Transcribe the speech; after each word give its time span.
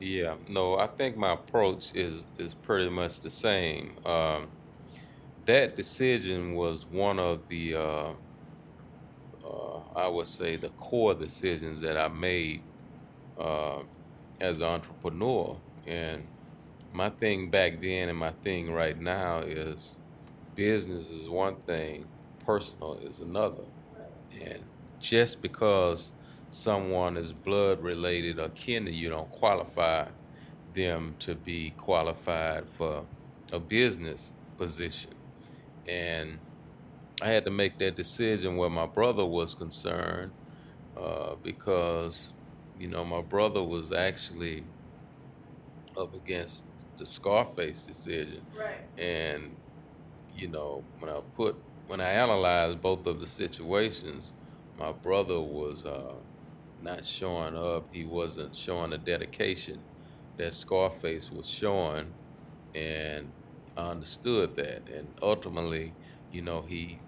Yeah, 0.00 0.36
no, 0.48 0.76
I 0.78 0.86
think 0.88 1.16
my 1.16 1.32
approach 1.32 1.94
is 1.94 2.26
is 2.38 2.54
pretty 2.54 2.90
much 2.90 3.20
the 3.20 3.30
same. 3.30 3.96
Um, 4.04 4.48
that 5.46 5.76
decision 5.76 6.54
was 6.54 6.86
one 6.86 7.18
of 7.18 7.48
the, 7.48 7.74
uh, 7.76 8.12
uh, 9.44 9.78
I 9.96 10.08
would 10.08 10.26
say, 10.26 10.56
the 10.56 10.70
core 10.70 11.14
decisions 11.14 11.80
that 11.82 11.96
I 11.96 12.08
made 12.08 12.62
uh, 13.38 13.80
as 14.40 14.58
an 14.58 14.64
entrepreneur. 14.64 15.58
And 15.86 16.26
my 16.92 17.10
thing 17.10 17.50
back 17.50 17.80
then 17.80 18.08
and 18.08 18.18
my 18.18 18.32
thing 18.32 18.72
right 18.72 18.98
now 19.00 19.40
is 19.40 19.96
business 20.54 21.10
is 21.10 21.28
one 21.28 21.56
thing, 21.56 22.06
personal 22.40 22.94
is 22.96 23.20
another. 23.20 23.64
And 24.40 24.64
just 25.00 25.42
because 25.42 26.12
someone 26.50 27.16
is 27.16 27.32
blood 27.32 27.80
related 27.82 28.38
or 28.38 28.48
kin 28.50 28.84
to 28.84 28.92
you 28.92 29.08
don't 29.08 29.30
qualify 29.30 30.06
them 30.74 31.14
to 31.20 31.34
be 31.34 31.70
qualified 31.76 32.68
for 32.68 33.04
a 33.52 33.58
business 33.58 34.32
position. 34.58 35.12
And 35.88 36.38
I 37.22 37.28
had 37.28 37.44
to 37.44 37.50
make 37.50 37.78
that 37.78 37.96
decision 37.96 38.56
where 38.56 38.70
my 38.70 38.86
brother 38.86 39.24
was 39.24 39.54
concerned 39.54 40.32
uh, 40.96 41.34
because, 41.42 42.32
you 42.78 42.88
know, 42.88 43.04
my 43.04 43.22
brother 43.22 43.62
was 43.62 43.92
actually 43.92 44.64
up 45.96 46.14
against 46.14 46.64
the 46.96 47.06
Scarface 47.06 47.82
decision. 47.82 48.42
Right. 48.56 48.80
And, 48.98 49.56
you 50.36 50.48
know, 50.48 50.84
when 50.98 51.10
I 51.12 51.20
put, 51.34 51.56
when 51.86 52.00
I 52.00 52.10
analyzed 52.10 52.80
both 52.80 53.06
of 53.06 53.20
the 53.20 53.26
situations, 53.26 54.32
my 54.78 54.92
brother 54.92 55.40
was 55.40 55.84
uh, 55.84 56.14
not 56.82 57.04
showing 57.04 57.56
up. 57.56 57.88
He 57.92 58.04
wasn't 58.04 58.54
showing 58.54 58.90
the 58.90 58.98
dedication 58.98 59.78
that 60.36 60.54
Scarface 60.54 61.30
was 61.30 61.48
showing. 61.48 62.12
And 62.74 63.32
I 63.76 63.90
understood 63.90 64.56
that. 64.56 64.88
And 64.88 65.08
ultimately, 65.22 65.92
you 66.32 66.42
know, 66.42 66.62
he 66.62 66.98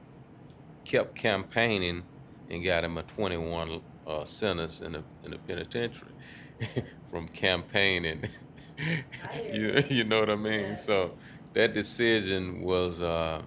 kept 0.84 1.14
campaigning 1.14 2.02
and 2.50 2.64
got 2.64 2.84
him 2.84 2.98
a 2.98 3.02
21 3.02 3.80
uh, 4.06 4.24
sentence 4.24 4.80
in 4.80 4.92
the, 4.92 5.02
in 5.24 5.30
the 5.30 5.38
penitentiary 5.38 6.12
from 7.10 7.28
campaigning. 7.28 8.24
you, 9.52 9.82
you 9.88 10.04
know 10.04 10.20
what 10.20 10.30
I 10.30 10.36
mean? 10.36 10.60
Yeah. 10.60 10.74
So 10.74 11.14
that 11.54 11.72
decision 11.72 12.62
was 12.62 13.02
uh, 13.02 13.42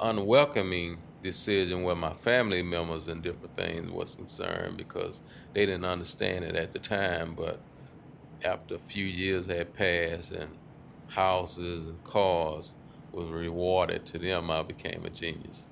unwelcoming 0.00 0.98
decision 1.22 1.82
where 1.82 1.96
my 1.96 2.14
family 2.14 2.62
members 2.62 3.08
and 3.08 3.22
different 3.22 3.54
things 3.54 3.90
was 3.90 4.14
concerned 4.16 4.76
because 4.76 5.22
they 5.54 5.66
didn't 5.66 5.84
understand 5.84 6.44
it 6.44 6.56
at 6.56 6.72
the 6.72 6.78
time. 6.80 7.34
But 7.34 7.62
after 8.44 8.76
a 8.76 8.80
few 8.80 9.04
years 9.06 9.46
had 9.46 9.74
passed 9.74 10.32
and 10.32 10.58
houses 11.06 11.86
and 11.88 12.02
cars 12.04 12.74
was 13.12 13.30
rewarded 13.30 14.06
to 14.06 14.18
them, 14.18 14.50
I 14.50 14.62
became 14.62 15.04
a 15.04 15.10
genius. 15.10 15.68